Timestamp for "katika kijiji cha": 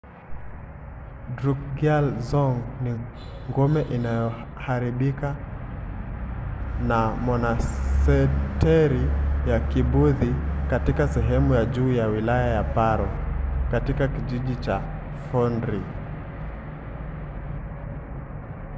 13.71-14.81